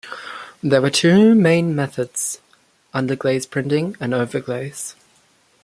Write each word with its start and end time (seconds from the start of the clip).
There 0.63 0.81
were 0.81 0.89
two 0.89 1.35
main 1.35 1.75
methods, 1.75 2.39
underglaze 2.91 3.45
printing 3.47 3.95
and 3.99 4.13
overglaze. 4.13 4.95